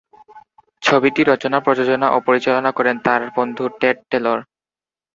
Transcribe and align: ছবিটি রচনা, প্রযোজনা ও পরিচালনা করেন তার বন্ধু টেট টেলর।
ছবিটি 0.81 1.21
রচনা, 1.23 1.57
প্রযোজনা 1.59 2.07
ও 2.11 2.17
পরিচালনা 2.27 2.71
করেন 2.77 2.95
তার 3.05 3.21
বন্ধু 3.37 3.63
টেট 3.81 3.97
টেলর। 4.11 4.39